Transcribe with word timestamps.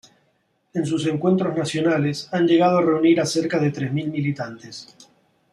En 0.73 0.83
sus 0.83 1.05
encuentros 1.05 1.55
nacionales 1.55 2.27
han 2.31 2.47
llegado 2.47 2.79
a 2.79 2.81
reunir 2.81 3.21
a 3.21 3.25
cerca 3.27 3.59
de 3.59 3.69
tres 3.69 3.93
mil 3.93 4.09
militantes. 4.09 4.87